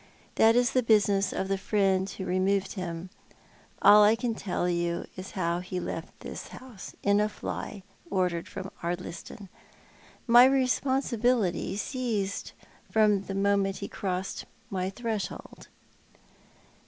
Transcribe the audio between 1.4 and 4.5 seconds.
the friend who removed him. I can